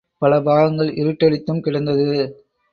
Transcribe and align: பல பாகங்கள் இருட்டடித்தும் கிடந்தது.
பல 0.21 0.39
பாகங்கள் 0.41 0.89
இருட்டடித்தும் 0.93 1.61
கிடந்தது. 1.61 2.09